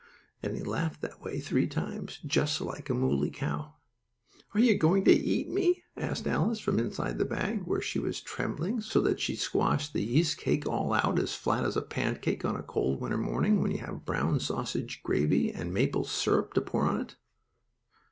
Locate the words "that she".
9.01-9.35